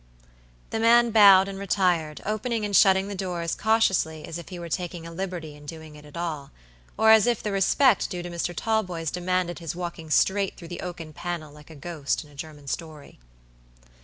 [0.71, 4.57] The man bowed and retired, opening and shutting the door as cautiously as if he
[4.57, 6.49] were taking a liberty in doing it at all,
[6.97, 8.51] or as if the respect due to Mr.
[8.57, 12.65] Talboys demanded his walking straight through the oaken panel like a ghost in a German
[12.65, 13.19] story.